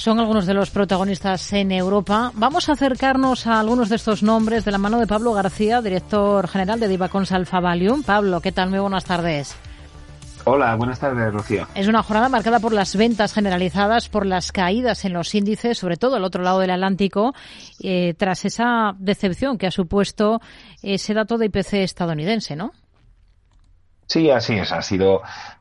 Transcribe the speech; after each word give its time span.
son 0.00 0.18
algunos 0.18 0.46
de 0.46 0.54
los 0.54 0.70
protagonistas 0.70 1.52
en 1.52 1.72
Europa. 1.72 2.32
Vamos 2.34 2.70
a 2.70 2.72
acercarnos 2.72 3.46
a 3.46 3.60
algunos 3.60 3.90
de 3.90 3.96
estos 3.96 4.22
nombres 4.22 4.64
de 4.64 4.70
la 4.70 4.78
mano 4.78 4.98
de 4.98 5.06
Pablo 5.06 5.34
García, 5.34 5.82
director 5.82 6.48
general 6.48 6.80
de 6.80 6.88
Divacons 6.88 7.32
Alfa 7.32 7.60
Valium. 7.60 8.02
Pablo, 8.02 8.40
¿qué 8.40 8.50
tal? 8.50 8.70
Muy 8.70 8.78
buenas 8.78 9.04
tardes. 9.04 9.54
Hola, 10.44 10.74
buenas 10.76 10.98
tardes, 11.00 11.30
Rocío. 11.34 11.66
Es 11.74 11.86
una 11.86 12.02
jornada 12.02 12.30
marcada 12.30 12.60
por 12.60 12.72
las 12.72 12.96
ventas 12.96 13.34
generalizadas, 13.34 14.08
por 14.08 14.24
las 14.24 14.52
caídas 14.52 15.04
en 15.04 15.12
los 15.12 15.34
índices, 15.34 15.76
sobre 15.76 15.98
todo 15.98 16.16
al 16.16 16.24
otro 16.24 16.42
lado 16.42 16.60
del 16.60 16.70
Atlántico, 16.70 17.34
eh, 17.82 18.14
tras 18.16 18.46
esa 18.46 18.94
decepción 18.98 19.58
que 19.58 19.66
ha 19.66 19.70
supuesto 19.70 20.40
ese 20.80 21.12
dato 21.12 21.36
de 21.36 21.44
IPC 21.46 21.74
estadounidense, 21.74 22.56
¿no? 22.56 22.72
Sí, 24.06 24.30
así 24.30 24.54
es. 24.54 24.72
Ha 24.72 24.80
sido 24.80 25.20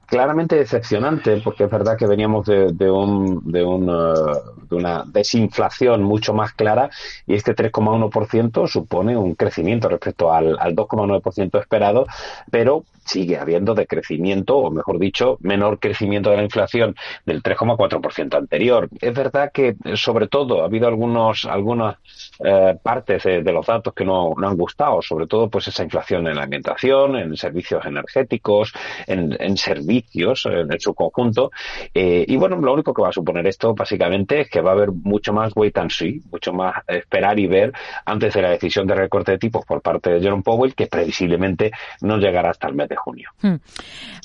claramente 0.09 0.55
decepcionante 0.55 1.39
porque 1.43 1.65
es 1.65 1.69
verdad 1.69 1.97
que 1.97 2.07
veníamos 2.07 2.45
de, 2.45 2.91
un, 2.91 3.41
de, 3.51 3.63
un, 3.63 3.89
uh, 3.89 4.65
de, 4.69 4.75
una 4.75 5.03
desinflación 5.05 6.03
mucho 6.03 6.33
más 6.33 6.53
clara 6.53 6.89
y 7.27 7.35
este 7.35 7.55
3,1% 7.55 8.67
supone 8.67 9.15
un 9.15 9.35
crecimiento 9.35 9.87
respecto 9.87 10.33
al, 10.33 10.57
al 10.59 10.75
2,9% 10.75 11.59
esperado, 11.59 12.07
pero 12.51 12.83
sigue 13.05 13.37
habiendo 13.37 13.73
decrecimiento, 13.73 14.57
o 14.57 14.71
mejor 14.71 14.99
dicho, 14.99 15.37
menor 15.41 15.79
crecimiento 15.79 16.29
de 16.29 16.37
la 16.37 16.43
inflación 16.43 16.95
del 17.25 17.41
3,4% 17.41 18.37
anterior. 18.37 18.87
Es 19.01 19.13
verdad 19.15 19.51
que, 19.51 19.75
sobre 19.95 20.27
todo, 20.27 20.61
ha 20.61 20.65
habido 20.65 20.87
algunos, 20.87 21.45
algunas 21.45 21.97
eh, 22.43 22.77
partes 22.81 23.23
de, 23.23 23.41
de, 23.41 23.51
los 23.51 23.65
datos 23.65 23.95
que 23.95 24.05
no, 24.05 24.35
no, 24.37 24.47
han 24.47 24.55
gustado, 24.55 25.01
sobre 25.01 25.25
todo 25.25 25.49
pues 25.49 25.67
esa 25.67 25.83
inflación 25.83 26.27
en 26.27 26.35
la 26.35 26.43
alimentación, 26.43 27.15
en 27.15 27.35
servicios 27.35 27.83
energéticos, 27.83 28.73
en, 29.07 29.35
en 29.39 29.57
servicios 29.57 29.98
en, 30.13 30.71
en, 30.71 30.79
su 30.79 30.93
conjunto. 30.93 31.51
Eh, 31.93 32.25
y 32.27 32.35
bueno, 32.37 32.57
lo 32.57 32.73
único 32.73 32.93
que 32.93 33.01
va 33.01 33.09
a 33.09 33.13
suponer 33.13 33.47
esto, 33.47 33.73
básicamente, 33.73 34.41
es 34.41 34.49
que 34.49 34.61
va 34.61 34.71
a 34.71 34.73
haber 34.73 34.91
mucho 34.91 35.33
más 35.33 35.53
wait 35.55 35.77
and 35.77 35.91
see, 35.91 36.21
mucho 36.31 36.53
más 36.53 36.75
esperar 36.87 37.39
y 37.39 37.47
ver 37.47 37.73
antes 38.05 38.33
de 38.33 38.41
la 38.41 38.49
decisión 38.49 38.87
de 38.87 38.95
recorte 38.95 39.33
de 39.33 39.37
tipos 39.37 39.65
por 39.65 39.81
parte 39.81 40.11
de 40.11 40.21
Jerome 40.21 40.43
Powell, 40.43 40.75
que 40.75 40.87
previsiblemente 40.87 41.71
no 42.01 42.17
llegará 42.17 42.51
hasta 42.51 42.67
el 42.67 42.75
mes 42.75 42.89
de 42.89 42.95
junio. 42.95 43.29
Hmm. 43.41 43.55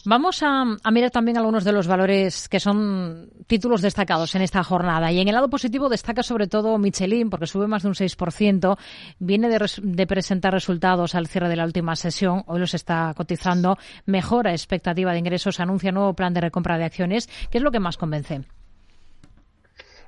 Vamos 0.04 0.42
a, 0.42 0.64
a, 0.82 0.90
mirar 0.90 1.10
también 1.10 1.38
algunos 1.38 1.64
de 1.64 1.72
los 1.72 1.86
valores 1.86 2.48
que 2.48 2.60
son 2.60 3.30
títulos 3.46 3.82
destacados 3.82 4.34
en 4.34 4.42
esta 4.42 4.62
jornada. 4.62 5.10
Y 5.12 5.20
en 5.20 5.28
el 5.28 5.34
lado 5.34 5.48
positivo 5.48 5.88
destaca 5.88 6.22
sobre 6.22 6.46
todo 6.46 6.78
Michelin, 6.78 7.30
porque 7.30 7.46
sube 7.46 7.66
más 7.66 7.82
de 7.82 7.88
un 7.88 7.94
6%. 7.94 8.76
Viene 9.18 9.48
de, 9.48 9.58
res, 9.58 9.80
de 9.82 10.06
presentar 10.06 10.52
resultados 10.52 11.14
al 11.14 11.26
cierre 11.26 11.48
de 11.48 11.56
la 11.56 11.64
última 11.64 11.96
sesión. 11.96 12.42
Hoy 12.46 12.60
los 12.60 12.74
está 12.74 13.12
cotizando. 13.16 13.78
Mejora 14.06 14.52
expectativa 14.52 15.12
de 15.12 15.18
ingresos. 15.18 15.60
Anuncia 15.64 15.92
nuevo 15.92 16.14
plan 16.14 16.34
de 16.34 16.40
recompra 16.40 16.78
de 16.78 16.84
acciones. 16.84 17.28
¿Qué 17.50 17.58
es 17.58 17.64
lo 17.64 17.72
que 17.72 17.80
más 17.80 17.96
convence? 17.96 18.42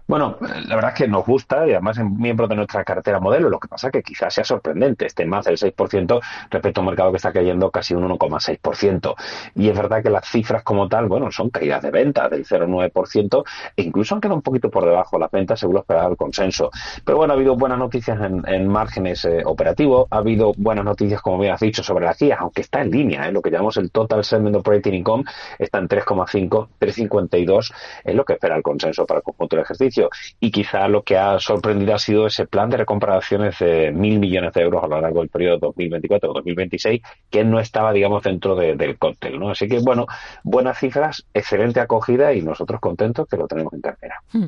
Bueno, 0.09 0.37
la 0.41 0.77
verdad 0.77 0.93
es 0.93 0.99
que 0.99 1.09
nos 1.09 1.27
gusta 1.27 1.67
y 1.67 1.73
además 1.73 1.99
es 1.99 2.05
miembro 2.05 2.47
de 2.47 2.55
nuestra 2.55 2.85
cartera 2.85 3.19
modelo. 3.19 3.51
Lo 3.51 3.59
que 3.59 3.67
pasa 3.67 3.89
es 3.89 3.93
que 3.93 4.05
quizás 4.05 4.33
sea 4.33 4.45
sorprendente, 4.45 5.05
este 5.05 5.27
más 5.27 5.47
del 5.47 5.57
6% 5.57 6.21
respecto 6.49 6.81
a 6.81 6.83
un 6.83 6.87
mercado 6.87 7.11
que 7.11 7.17
está 7.17 7.33
cayendo 7.33 7.73
casi 7.73 7.93
un 7.93 8.09
1,6%. 8.09 9.15
Y 9.57 9.69
es 9.69 9.77
verdad 9.77 10.05
que 10.05 10.11
las 10.11 10.29
cifras 10.29 10.63
como 10.63 10.89
tal, 10.89 11.09
bueno, 11.09 11.33
son 11.33 11.51
caídas 11.51 11.83
de 11.83 11.91
ventas 11.91 12.31
del 12.31 12.47
0,9% 12.47 13.45
e 13.75 13.83
incluso 13.83 14.15
han 14.15 14.21
quedado 14.21 14.37
un 14.37 14.43
poquito 14.43 14.71
por 14.71 14.85
debajo 14.85 15.19
las 15.19 15.29
ventas 15.29 15.59
según 15.59 15.75
lo 15.75 15.81
esperaba 15.81 16.09
el 16.09 16.17
consenso. 16.17 16.71
Pero 17.05 17.19
bueno, 17.19 17.33
ha 17.33 17.37
habido 17.37 17.57
buenas 17.57 17.79
noticias 17.79 18.21
en, 18.21 18.45
en 18.47 18.69
márgenes 18.69 19.25
eh, 19.25 19.43
operativos, 19.45 20.07
ha 20.11 20.19
habido 20.19 20.53
buenas 20.57 20.85
noticias, 20.85 21.21
como 21.21 21.39
bien 21.41 21.53
has 21.53 21.61
dicho, 21.61 21.83
sobre 21.83 22.05
las 22.05 22.17
guías, 22.17 22.39
aunque 22.41 22.61
está 22.61 22.81
en 22.81 22.93
línea, 22.93 23.27
¿eh? 23.29 23.33
lo 23.33 23.43
que 23.43 23.51
llamamos 23.51 23.77
el 23.77 23.91
Total 23.91 24.23
Segment 24.23 24.55
Operating 24.55 24.95
Income 24.95 25.25
está 25.59 25.79
en 25.79 25.89
3,5, 25.89 26.69
3,52 26.79 27.73
es 28.05 28.15
lo 28.15 28.25
que 28.25 28.35
espera 28.35 28.55
el 28.55 28.63
consenso 28.63 29.05
para 29.05 29.19
el 29.19 29.25
conjunto 29.25 29.57
del 29.57 29.65
ejercicio 29.65 29.96
y 30.41 30.51
quizá 30.51 30.89
lo 30.89 31.03
que 31.03 31.17
ha 31.17 31.39
sorprendido 31.39 31.95
ha 31.95 31.99
sido 31.99 32.27
ese 32.27 32.47
plan 32.47 32.71
de 32.71 32.77
acciones 33.15 33.59
de 33.59 33.91
mil 33.93 34.19
millones 34.19 34.53
de 34.53 34.63
euros 34.63 34.83
a 34.83 34.87
lo 34.87 35.01
largo 35.01 35.21
del 35.21 35.29
periodo 35.29 35.73
2024-2026 35.73 37.03
que 37.31 37.45
no 37.45 37.61
estaba, 37.61 37.93
digamos, 37.93 38.23
dentro 38.23 38.55
de, 38.55 38.77
del 38.77 38.99
cóctel, 38.99 39.39
¿no? 39.39 39.51
Así 39.51 39.69
que, 39.69 39.79
bueno, 39.81 40.07
buenas 40.43 40.79
cifras, 40.79 41.25
excelente 41.33 41.81
acogida 41.81 42.33
y 42.33 42.43
nosotros 42.43 42.81
contentos 42.81 43.27
que 43.29 43.37
lo 43.37 43.47
tenemos 43.47 43.73
en 43.73 43.81
cartera. 43.81 44.23
Hmm. 44.33 44.47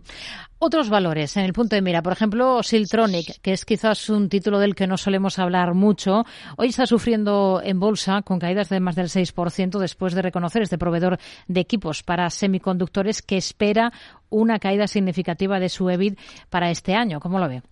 Otros 0.61 0.91
valores 0.91 1.37
en 1.37 1.45
el 1.45 1.53
punto 1.53 1.77
de 1.77 1.83
mira, 1.83 2.03
por 2.03 2.13
ejemplo, 2.13 2.65
Siltronic, 2.65 3.41
que 3.41 3.53
es 3.53 3.65
quizás 3.65 4.11
un 4.11 4.29
título 4.29 4.59
del 4.59 4.75
que 4.75 4.89
no 4.89 4.97
solemos 4.97 5.39
hablar 5.39 5.75
mucho, 5.75 6.25
hoy 6.57 6.69
está 6.69 6.85
sufriendo 6.85 7.61
en 7.63 7.79
bolsa 7.79 8.23
con 8.23 8.41
caídas 8.41 8.69
de 8.69 8.81
más 8.81 8.97
del 8.97 9.07
6% 9.07 9.79
después 9.79 10.15
de 10.15 10.23
reconocer 10.23 10.63
este 10.63 10.77
proveedor 10.77 11.19
de 11.47 11.61
equipos 11.61 12.03
para 12.03 12.29
semiconductores 12.31 13.23
que 13.23 13.37
espera 13.37 13.93
una 14.31 14.59
caída 14.59 14.87
significativa 14.87 15.61
de 15.61 15.69
su 15.69 15.89
EBIT 15.89 16.19
para 16.51 16.71
este 16.71 16.95
año. 16.95 17.21
¿Cómo 17.21 17.39
lo 17.39 17.49
ve? 17.49 17.63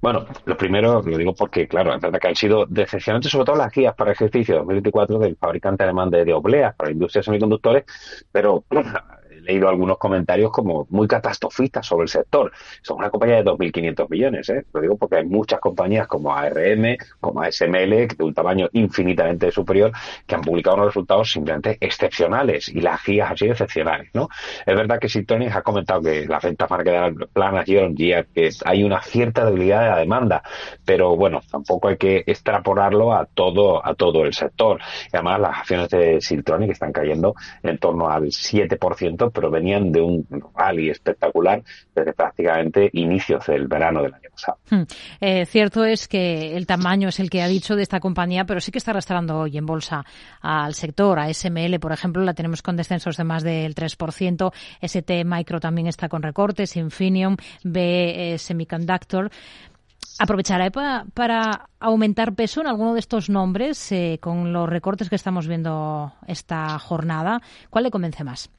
Bueno, 0.00 0.26
lo 0.44 0.56
primero 0.56 1.02
lo 1.02 1.18
digo 1.18 1.34
porque, 1.34 1.66
claro, 1.66 1.94
es 1.94 2.00
verdad 2.00 2.20
que 2.20 2.28
han 2.28 2.36
sido 2.36 2.66
decepcionantes, 2.66 3.32
sobre 3.32 3.46
todo 3.46 3.56
las 3.56 3.72
guías 3.72 3.94
para 3.94 4.12
ejercicio 4.12 4.56
2024 4.56 5.18
del 5.18 5.36
fabricante 5.36 5.84
alemán 5.84 6.10
de, 6.10 6.24
de 6.24 6.32
obleas 6.32 6.74
para 6.76 6.90
la 6.90 6.94
industria 6.94 7.22
semiconductores, 7.22 7.84
pero 8.30 8.64
leído 9.46 9.68
algunos 9.68 9.98
comentarios 9.98 10.50
como 10.50 10.86
muy 10.90 11.06
catastrofistas 11.06 11.86
sobre 11.86 12.04
el 12.04 12.08
sector. 12.08 12.52
Son 12.82 12.98
una 12.98 13.10
compañía 13.10 13.36
de 13.36 13.44
2.500 13.44 14.10
millones, 14.10 14.48
¿eh? 14.50 14.64
Lo 14.72 14.80
digo 14.80 14.96
porque 14.96 15.16
hay 15.16 15.24
muchas 15.24 15.60
compañías 15.60 16.06
como 16.06 16.34
ARM, 16.34 16.96
como 17.20 17.42
ASML, 17.42 18.08
de 18.08 18.24
un 18.24 18.34
tamaño 18.34 18.68
infinitamente 18.72 19.50
superior, 19.50 19.92
que 20.26 20.34
han 20.34 20.42
publicado 20.42 20.76
unos 20.76 20.88
resultados 20.88 21.30
simplemente 21.30 21.78
excepcionales 21.80 22.68
y 22.68 22.80
las 22.80 23.04
guías 23.04 23.36
sido 23.36 23.52
excepcionales, 23.52 24.10
¿no? 24.14 24.28
Es 24.64 24.74
verdad 24.74 24.98
que 24.98 25.08
Siltronic 25.08 25.54
ha 25.54 25.62
comentado 25.62 26.02
que 26.02 26.26
las 26.26 26.42
ventas 26.42 26.68
van 26.68 26.80
a 26.80 26.84
quedar 26.84 27.14
planas 27.32 27.66
year 27.66 27.84
on 27.84 27.96
year, 27.96 28.26
que 28.34 28.50
hay 28.64 28.82
una 28.82 29.02
cierta 29.02 29.44
debilidad 29.44 29.82
de 29.82 29.88
la 29.90 29.98
demanda, 29.98 30.42
pero 30.84 31.16
bueno, 31.16 31.40
tampoco 31.50 31.88
hay 31.88 31.96
que 31.96 32.24
extrapolarlo 32.26 33.12
a 33.12 33.26
todo, 33.26 33.84
a 33.84 33.94
todo 33.94 34.24
el 34.24 34.34
sector. 34.34 34.80
Y 35.12 35.16
además 35.16 35.40
las 35.40 35.58
acciones 35.58 35.88
de 35.90 36.20
Siltronic 36.20 36.70
están 36.70 36.92
cayendo 36.92 37.34
en 37.62 37.78
torno 37.78 38.08
al 38.08 38.24
7%, 38.24 39.30
pero 39.36 39.50
venían 39.50 39.92
de 39.92 40.00
un 40.00 40.26
rally 40.54 40.88
espectacular 40.88 41.62
desde 41.94 42.14
prácticamente 42.14 42.88
inicios 42.94 43.46
del 43.46 43.68
verano 43.68 44.02
del 44.02 44.14
año 44.14 44.30
pasado. 44.30 44.58
Hmm. 44.70 44.84
Eh, 45.20 45.44
cierto 45.44 45.84
es 45.84 46.08
que 46.08 46.56
el 46.56 46.66
tamaño 46.66 47.10
es 47.10 47.20
el 47.20 47.28
que 47.28 47.42
ha 47.42 47.46
dicho 47.46 47.76
de 47.76 47.82
esta 47.82 48.00
compañía, 48.00 48.46
pero 48.46 48.60
sí 48.60 48.72
que 48.72 48.78
está 48.78 48.92
arrastrando 48.92 49.38
hoy 49.38 49.58
en 49.58 49.66
bolsa 49.66 50.06
al 50.40 50.72
sector. 50.72 51.18
A 51.18 51.32
SML, 51.32 51.78
por 51.78 51.92
ejemplo, 51.92 52.24
la 52.24 52.32
tenemos 52.32 52.62
con 52.62 52.76
descensos 52.76 53.18
de 53.18 53.24
más 53.24 53.42
del 53.42 53.74
3%. 53.74 54.52
ST 54.80 55.24
Micro 55.26 55.60
también 55.60 55.86
está 55.86 56.08
con 56.08 56.22
recortes. 56.22 56.74
Infineon, 56.76 57.36
B 57.62 58.32
eh, 58.32 58.38
Semiconductor. 58.38 59.30
¿Aprovechará 60.18 60.70
para, 60.70 61.04
para, 61.12 61.68
aumentar 61.78 62.34
peso 62.34 62.62
en 62.62 62.68
alguno 62.68 62.94
de 62.94 63.00
estos 63.00 63.28
nombres 63.28 63.92
eh, 63.92 64.18
con 64.18 64.54
los 64.54 64.66
recortes 64.66 65.10
que 65.10 65.16
estamos 65.16 65.46
viendo 65.46 66.14
esta 66.26 66.78
jornada? 66.78 67.42
¿Cuál 67.68 67.84
le 67.84 67.90
convence 67.90 68.24
más? 68.24 68.50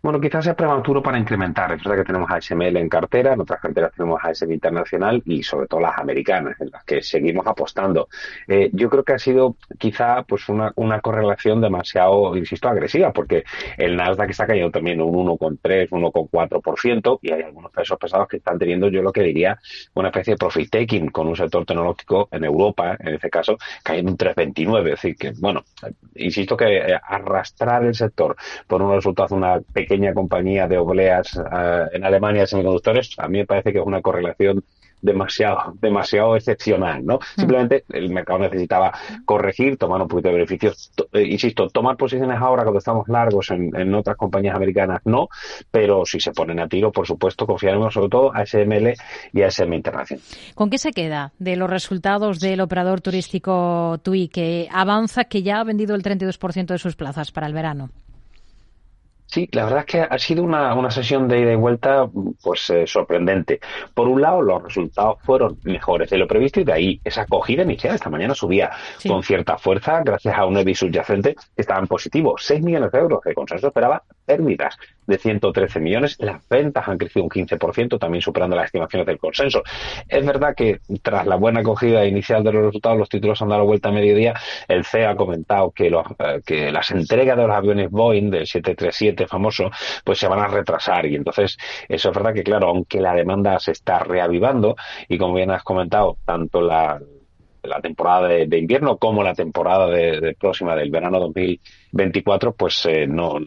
Bueno, 0.00 0.20
quizás 0.20 0.44
sea 0.44 0.54
prematuro 0.54 1.02
para 1.02 1.18
incrementar. 1.18 1.72
Es 1.72 1.82
verdad 1.82 1.98
que 1.98 2.06
tenemos 2.06 2.30
ASML 2.30 2.76
en 2.76 2.88
cartera, 2.88 3.32
en 3.32 3.40
otras 3.40 3.60
carteras 3.60 3.92
tenemos 3.92 4.20
ASM 4.22 4.52
Internacional 4.52 5.22
y 5.26 5.42
sobre 5.42 5.66
todo 5.66 5.80
las 5.80 5.98
americanas, 5.98 6.60
en 6.60 6.70
las 6.70 6.84
que 6.84 7.02
seguimos 7.02 7.46
apostando. 7.46 8.08
Eh, 8.46 8.70
yo 8.72 8.88
creo 8.90 9.02
que 9.02 9.14
ha 9.14 9.18
sido 9.18 9.56
quizá 9.76 10.22
pues 10.22 10.48
una, 10.48 10.72
una 10.76 11.00
correlación 11.00 11.60
demasiado, 11.60 12.36
insisto, 12.36 12.68
agresiva, 12.68 13.12
porque 13.12 13.42
el 13.76 13.96
Nasdaq 13.96 14.30
está 14.30 14.46
cayendo 14.46 14.70
también 14.70 15.00
un 15.00 15.26
1,3, 15.26 15.88
1,4% 15.88 17.18
y 17.22 17.32
hay 17.32 17.42
algunos 17.42 17.72
pesos 17.72 17.98
pesados 17.98 18.28
que 18.28 18.36
están 18.36 18.58
teniendo, 18.58 18.88
yo 18.88 19.02
lo 19.02 19.12
que 19.12 19.22
diría, 19.22 19.58
una 19.94 20.08
especie 20.08 20.34
de 20.34 20.38
profit 20.38 20.70
taking 20.70 21.08
con 21.08 21.26
un 21.26 21.34
sector 21.34 21.64
tecnológico 21.64 22.28
en 22.30 22.44
Europa, 22.44 22.96
en 23.00 23.14
este 23.14 23.30
caso, 23.30 23.56
cayendo 23.82 24.12
un 24.12 24.18
3,29. 24.18 24.78
Es 24.78 24.84
decir, 24.84 25.16
que, 25.16 25.32
bueno, 25.40 25.64
insisto 26.14 26.56
que 26.56 26.96
arrastrar 27.02 27.84
el 27.84 27.94
sector 27.96 28.36
por 28.66 28.80
unos 28.80 28.96
resultados, 28.96 29.32
una 29.32 29.60
pequeña 29.60 29.87
compañía 30.14 30.66
de 30.66 30.78
obleas 30.78 31.34
uh, 31.36 31.94
en 31.94 32.04
Alemania 32.04 32.42
de 32.42 32.46
semiconductores, 32.46 33.14
a 33.18 33.28
mí 33.28 33.38
me 33.38 33.46
parece 33.46 33.72
que 33.72 33.78
es 33.78 33.86
una 33.86 34.00
correlación 34.00 34.62
demasiado, 35.00 35.74
demasiado 35.80 36.36
excepcional, 36.36 37.04
¿no? 37.04 37.16
Mm. 37.16 37.40
Simplemente 37.40 37.84
el 37.90 38.10
mercado 38.10 38.40
necesitaba 38.40 38.92
corregir, 39.24 39.76
tomar 39.76 40.02
un 40.02 40.08
poquito 40.08 40.28
de 40.28 40.34
beneficios. 40.34 40.90
Eh, 41.12 41.22
insisto, 41.22 41.68
tomar 41.68 41.96
posiciones 41.96 42.38
ahora 42.40 42.62
cuando 42.62 42.78
estamos 42.78 43.08
largos 43.08 43.50
en, 43.50 43.74
en, 43.76 43.94
otras 43.94 44.16
compañías 44.16 44.56
americanas 44.56 45.00
no, 45.04 45.28
pero 45.70 46.04
si 46.04 46.20
se 46.20 46.32
ponen 46.32 46.60
a 46.60 46.68
tiro, 46.68 46.92
por 46.92 47.06
supuesto, 47.06 47.46
confiaremos 47.46 47.94
sobre 47.94 48.08
todo 48.08 48.34
a 48.34 48.44
SML 48.44 48.94
y 49.32 49.42
a 49.42 49.46
SM 49.48 49.74
Internacional. 49.74 50.22
¿Con 50.54 50.70
qué 50.70 50.78
se 50.78 50.92
queda 50.92 51.32
de 51.38 51.56
los 51.56 51.70
resultados 51.70 52.40
del 52.40 52.60
operador 52.60 53.00
turístico 53.00 53.98
TUI 54.02 54.28
que 54.28 54.68
avanza 54.72 55.24
que 55.24 55.42
ya 55.42 55.60
ha 55.60 55.64
vendido 55.64 55.94
el 55.94 56.02
32% 56.02 56.66
de 56.66 56.78
sus 56.78 56.96
plazas 56.96 57.32
para 57.32 57.46
el 57.46 57.52
verano? 57.52 57.90
Sí, 59.30 59.46
la 59.52 59.64
verdad 59.64 59.80
es 59.80 59.84
que 59.84 60.00
ha 60.00 60.18
sido 60.18 60.42
una, 60.42 60.74
una 60.74 60.90
sesión 60.90 61.28
de 61.28 61.40
ida 61.40 61.52
y 61.52 61.56
vuelta 61.56 62.08
pues 62.42 62.70
eh, 62.70 62.86
sorprendente. 62.86 63.60
Por 63.92 64.08
un 64.08 64.22
lado, 64.22 64.40
los 64.40 64.62
resultados 64.62 65.18
fueron 65.22 65.58
mejores 65.64 66.08
de 66.08 66.16
lo 66.16 66.26
previsto 66.26 66.60
y 66.60 66.64
de 66.64 66.72
ahí 66.72 67.00
esa 67.04 67.22
acogida 67.22 67.62
inicial. 67.62 67.94
Esta 67.94 68.08
mañana 68.08 68.34
subía 68.34 68.70
con 69.06 69.22
cierta 69.22 69.58
fuerza 69.58 70.00
gracias 70.02 70.34
a 70.34 70.46
un 70.46 70.56
EBI 70.56 70.74
subyacente 70.74 71.34
que 71.34 71.60
estaba 71.60 71.78
en 71.78 71.86
positivo. 71.86 72.36
6 72.38 72.62
millones 72.62 72.90
de 72.90 72.98
euros. 73.00 73.20
El 73.26 73.34
consenso 73.34 73.66
esperaba 73.66 74.02
pérdidas 74.24 74.78
de 75.06 75.18
113 75.18 75.78
millones. 75.78 76.16
Las 76.20 76.48
ventas 76.48 76.88
han 76.88 76.96
crecido 76.96 77.24
un 77.24 77.30
15%, 77.30 77.98
también 77.98 78.22
superando 78.22 78.56
las 78.56 78.66
estimaciones 78.66 79.06
del 79.06 79.18
consenso. 79.18 79.62
Es 80.08 80.24
verdad 80.24 80.54
que 80.56 80.80
tras 81.02 81.26
la 81.26 81.36
buena 81.36 81.60
acogida 81.60 82.06
inicial 82.06 82.42
de 82.42 82.52
los 82.52 82.64
resultados, 82.64 82.96
los 82.96 83.08
títulos 83.10 83.42
han 83.42 83.50
dado 83.50 83.66
vuelta 83.66 83.90
a 83.90 83.92
mediodía. 83.92 84.32
El 84.68 84.86
CE 84.86 85.04
ha 85.04 85.16
comentado 85.16 85.70
que, 85.70 85.90
los, 85.90 86.06
eh, 86.18 86.40
que 86.46 86.72
las 86.72 86.90
entregas 86.92 87.36
de 87.36 87.46
los 87.46 87.54
aviones 87.54 87.90
Boeing 87.90 88.30
del 88.30 88.46
737 88.46 89.17
famoso, 89.26 89.70
pues 90.04 90.18
se 90.18 90.28
van 90.28 90.40
a 90.40 90.46
retrasar. 90.46 91.06
Y 91.06 91.16
entonces, 91.16 91.56
eso 91.88 92.10
es 92.10 92.14
verdad 92.14 92.34
que, 92.34 92.42
claro, 92.42 92.68
aunque 92.68 93.00
la 93.00 93.14
demanda 93.14 93.58
se 93.58 93.72
está 93.72 93.98
reavivando, 94.00 94.76
y 95.08 95.18
como 95.18 95.34
bien 95.34 95.50
has 95.50 95.62
comentado, 95.62 96.16
tanto 96.24 96.60
la, 96.60 97.00
la 97.62 97.80
temporada 97.80 98.28
de, 98.28 98.58
invierno 98.58 98.96
como 98.98 99.22
la 99.22 99.34
temporada 99.34 99.88
de, 99.88 100.36
próxima 100.38 100.74
del 100.74 100.90
verano 100.90 101.20
2024, 101.20 102.52
pues 102.52 102.86
eh, 102.86 103.06
no 103.06 103.38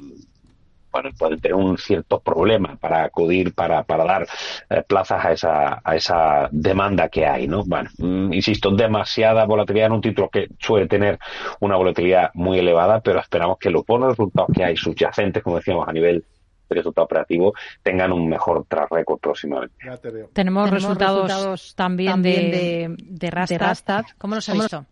bueno, 0.92 1.10
pueden 1.18 1.40
tener 1.40 1.56
un 1.56 1.78
cierto 1.78 2.20
problema 2.20 2.76
para 2.76 3.04
acudir, 3.04 3.54
para, 3.54 3.84
para 3.84 4.06
dar 4.06 4.28
eh, 4.70 4.84
plazas 4.88 5.26
a 5.26 5.32
esa, 5.32 5.82
a 5.84 5.96
esa 5.96 6.50
demanda 6.52 7.10
que 7.10 7.26
hay, 7.26 7.48
¿no? 7.48 7.64
Bueno, 7.66 7.90
mm, 7.98 8.34
insisto, 8.34 8.72
demasiada 8.72 9.46
volatilidad 9.46 9.88
en 9.88 9.94
un 9.94 10.02
título 10.02 10.30
que 10.30 10.48
suele 10.60 10.88
tener 10.88 11.20
una 11.60 11.76
volatilidad 11.78 12.32
muy 12.34 12.60
elevada, 12.60 13.00
pero 13.00 13.20
esperamos 13.20 13.58
que 13.58 13.70
los 13.70 13.86
buenos 13.86 14.10
resultados 14.10 14.50
que 14.56 14.64
hay 14.64 14.76
subyacentes, 14.76 15.44
como 15.44 15.58
decíamos, 15.58 15.88
a 15.88 15.94
nivel 15.94 16.26
de 16.70 16.76
resultado 16.76 17.06
operativo, 17.06 17.54
tengan 17.84 18.12
un 18.12 18.28
mejor 18.28 18.66
track 18.68 18.92
record 18.92 19.20
próximamente. 19.20 19.76
Tenemos, 20.34 20.70
resultados, 20.70 21.76
también, 21.76 22.22
de, 22.22 22.96
de, 22.98 23.30
Rastad. 23.30 24.06
¿Cómo 24.18 24.36
los 24.36 24.48
ha 24.50 24.54
visto? 24.54 24.86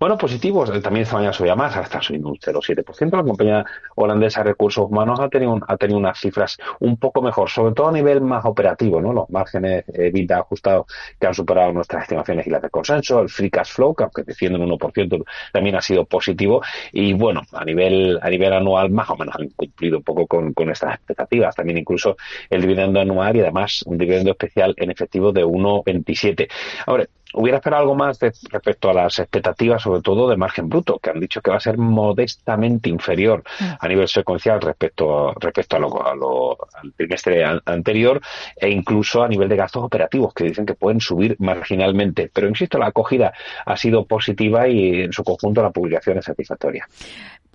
Bueno, 0.00 0.16
positivos. 0.16 0.70
Eh, 0.70 0.80
también 0.80 1.02
esta 1.02 1.16
mañana 1.16 1.34
subía 1.34 1.54
más, 1.54 1.76
hasta 1.76 2.00
subiendo 2.00 2.30
un 2.30 2.38
0,7%. 2.38 3.18
La 3.18 3.22
compañía 3.22 3.66
holandesa 3.96 4.40
de 4.40 4.48
recursos 4.48 4.86
humanos 4.88 5.20
ha 5.20 5.28
tenido, 5.28 5.60
ha 5.68 5.76
tenido 5.76 5.98
unas 5.98 6.18
cifras 6.18 6.56
un 6.78 6.96
poco 6.96 7.20
mejor, 7.20 7.50
sobre 7.50 7.74
todo 7.74 7.88
a 7.88 7.92
nivel 7.92 8.22
más 8.22 8.46
operativo, 8.46 8.98
¿no? 9.02 9.12
Los 9.12 9.28
márgenes 9.28 9.84
eh, 9.92 10.10
vida 10.10 10.38
ajustados 10.38 10.86
que 11.20 11.26
han 11.26 11.34
superado 11.34 11.74
nuestras 11.74 12.04
estimaciones 12.04 12.46
y 12.46 12.50
las 12.50 12.62
de 12.62 12.70
consenso, 12.70 13.20
el 13.20 13.28
free 13.28 13.50
cash 13.50 13.72
flow, 13.72 13.94
que 13.94 14.04
aunque 14.04 14.22
desciende 14.22 14.58
un 14.58 14.70
1%, 14.70 15.22
también 15.52 15.76
ha 15.76 15.82
sido 15.82 16.06
positivo. 16.06 16.62
Y 16.92 17.12
bueno, 17.12 17.42
a 17.52 17.62
nivel, 17.66 18.18
a 18.22 18.30
nivel 18.30 18.54
anual, 18.54 18.88
más 18.88 19.10
o 19.10 19.16
menos 19.18 19.34
han 19.36 19.50
cumplido 19.50 19.98
un 19.98 20.02
poco 20.02 20.26
con, 20.26 20.54
con 20.54 20.70
estas 20.70 20.94
expectativas. 20.94 21.54
También 21.54 21.76
incluso 21.76 22.16
el 22.48 22.62
dividendo 22.62 23.00
anual 23.00 23.36
y 23.36 23.40
además 23.40 23.82
un 23.84 23.98
dividendo 23.98 24.30
especial 24.30 24.72
en 24.78 24.90
efectivo 24.90 25.30
de 25.30 25.44
1,27. 25.44 26.48
Ahora, 26.86 27.04
hubiera 27.34 27.58
esperado 27.58 27.82
algo 27.82 27.94
más 27.94 28.18
respecto 28.20 28.90
a 28.90 28.94
las 28.94 29.18
expectativas, 29.18 29.82
sobre 29.82 30.02
todo 30.02 30.28
de 30.28 30.36
margen 30.36 30.68
bruto, 30.68 30.98
que 30.98 31.10
han 31.10 31.20
dicho 31.20 31.40
que 31.40 31.50
va 31.50 31.56
a 31.56 31.60
ser 31.60 31.78
modestamente 31.78 32.90
inferior 32.90 33.42
a 33.78 33.88
nivel 33.88 34.08
secuencial 34.08 34.60
respecto, 34.60 35.32
respecto 35.34 35.78
lo, 35.78 36.58
al 36.74 36.92
trimestre 36.96 37.44
anterior 37.64 38.20
e 38.56 38.70
incluso 38.70 39.22
a 39.22 39.28
nivel 39.28 39.48
de 39.48 39.56
gastos 39.56 39.84
operativos, 39.84 40.34
que 40.34 40.44
dicen 40.44 40.66
que 40.66 40.74
pueden 40.74 41.00
subir 41.00 41.36
marginalmente. 41.38 42.30
Pero 42.32 42.48
insisto, 42.48 42.78
la 42.78 42.86
acogida 42.86 43.32
ha 43.64 43.76
sido 43.76 44.04
positiva 44.04 44.68
y 44.68 45.02
en 45.02 45.12
su 45.12 45.22
conjunto 45.22 45.62
la 45.62 45.70
publicación 45.70 46.18
es 46.18 46.24
satisfactoria. 46.24 46.86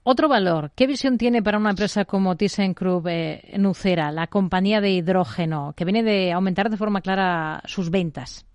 Otro 0.08 0.30
valor, 0.30 0.70
¿qué 0.76 0.86
visión 0.86 1.18
tiene 1.18 1.42
para 1.42 1.58
una 1.58 1.72
empresa 1.72 2.06
como 2.06 2.36
ThyssenKrupp 2.36 3.08
eh, 3.08 3.56
Nucera, 3.58 4.12
la 4.12 4.28
compañía 4.28 4.80
de 4.80 4.92
hidrógeno, 4.92 5.74
que 5.76 5.84
viene 5.84 6.04
de 6.04 6.32
aumentar 6.32 6.70
de 6.70 6.78
forma 6.78 7.02
clara 7.02 7.64
sus 7.66 7.90
ventas? 7.90 8.46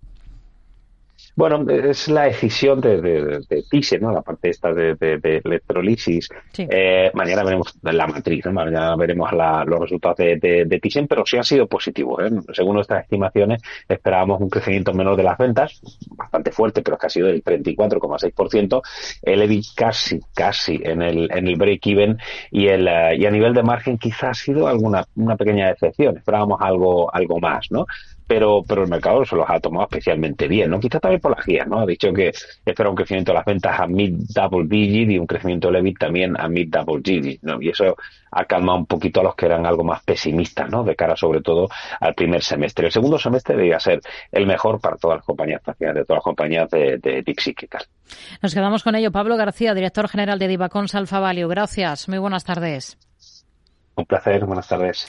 Bueno, 1.35 1.65
es 1.69 2.07
la 2.09 2.23
decisión 2.23 2.81
de, 2.81 3.01
de, 3.01 3.63
Thyssen, 3.69 4.01
¿no? 4.01 4.11
La 4.11 4.21
parte 4.21 4.49
esta 4.49 4.73
de, 4.73 4.95
de 4.95 5.41
electrolisis. 5.43 6.29
Eh, 6.57 7.11
mañana 7.13 7.43
veremos 7.43 7.73
la 7.81 8.07
matriz, 8.07 8.45
¿no? 8.45 8.53
Mañana 8.53 8.95
veremos 8.95 9.31
los 9.65 9.79
resultados 9.79 10.17
de, 10.17 10.79
Thyssen, 10.81 11.07
pero 11.07 11.25
sí 11.25 11.37
han 11.37 11.43
sido 11.43 11.67
positivos, 11.67 12.23
¿eh? 12.23 12.29
Según 12.53 12.75
nuestras 12.75 13.03
estimaciones, 13.03 13.61
esperábamos 13.87 14.41
un 14.41 14.49
crecimiento 14.49 14.93
menor 14.93 15.15
de 15.15 15.23
las 15.23 15.37
ventas, 15.37 15.81
bastante 16.09 16.51
fuerte, 16.51 16.81
pero 16.81 16.95
es 16.95 17.01
que 17.01 17.07
ha 17.07 17.09
sido 17.09 17.27
del 17.27 17.43
34,6%. 17.43 18.81
El 19.21 19.41
EBIT 19.41 19.65
casi, 19.75 20.19
casi 20.33 20.79
en 20.83 21.01
el, 21.01 21.29
en 21.31 21.47
el 21.47 21.55
break-even 21.55 22.17
y, 22.51 22.67
el, 22.67 22.87
eh, 22.87 23.15
y 23.17 23.25
a 23.25 23.31
nivel 23.31 23.53
de 23.53 23.63
margen 23.63 23.97
quizás 23.97 24.31
ha 24.31 24.33
sido 24.33 24.67
alguna, 24.67 25.05
una 25.15 25.35
pequeña 25.35 25.69
decepción. 25.69 26.17
Esperábamos 26.17 26.59
algo, 26.61 27.13
algo 27.13 27.39
más, 27.39 27.67
¿no? 27.71 27.85
Pero, 28.31 28.63
pero 28.65 28.83
el 28.83 28.89
mercado 28.89 29.25
se 29.25 29.35
los 29.35 29.45
ha 29.45 29.59
tomado 29.59 29.83
especialmente 29.83 30.47
bien, 30.47 30.69
¿no? 30.69 30.79
Quizás 30.79 31.01
también 31.01 31.19
por 31.19 31.35
las 31.35 31.45
guías, 31.45 31.67
¿no? 31.67 31.81
Ha 31.81 31.85
dicho 31.85 32.13
que 32.13 32.31
espera 32.65 32.89
un 32.89 32.95
crecimiento 32.95 33.33
de 33.33 33.37
las 33.37 33.43
ventas 33.43 33.77
a 33.77 33.87
mid-double 33.87 34.69
digit 34.69 35.11
y 35.11 35.17
un 35.17 35.27
crecimiento 35.27 35.69
de 35.69 35.79
EBIT 35.79 35.99
también 35.99 36.39
a 36.39 36.47
mid-double 36.47 37.01
digit, 37.03 37.41
¿no? 37.43 37.61
Y 37.61 37.67
eso 37.67 37.97
ha 38.31 38.45
calmado 38.45 38.79
un 38.79 38.85
poquito 38.85 39.19
a 39.19 39.23
los 39.23 39.35
que 39.35 39.47
eran 39.47 39.65
algo 39.65 39.83
más 39.83 40.01
pesimistas, 40.03 40.69
¿no? 40.69 40.81
De 40.85 40.95
cara 40.95 41.17
sobre 41.17 41.41
todo 41.41 41.67
al 41.99 42.13
primer 42.13 42.41
semestre. 42.41 42.85
El 42.85 42.93
segundo 42.93 43.19
semestre 43.19 43.53
debería 43.53 43.81
ser 43.81 43.99
el 44.31 44.47
mejor 44.47 44.79
para 44.79 44.95
todas 44.95 45.17
las 45.17 45.25
compañías, 45.25 45.61
de 45.65 46.05
todas 46.05 46.19
las 46.19 46.23
compañías 46.23 46.69
de, 46.69 46.99
de 46.99 47.23
Dixie 47.23 47.53
Nos 48.41 48.53
quedamos 48.53 48.81
con 48.81 48.95
ello. 48.95 49.11
Pablo 49.11 49.35
García, 49.35 49.73
director 49.73 50.07
general 50.07 50.39
de 50.39 50.47
Divacons 50.47 50.95
Alfa 50.95 51.19
Value. 51.19 51.49
Gracias. 51.49 52.07
Muy 52.07 52.19
buenas 52.19 52.45
tardes. 52.45 52.97
Un 53.95 54.05
placer. 54.05 54.45
Buenas 54.45 54.69
tardes. 54.69 55.05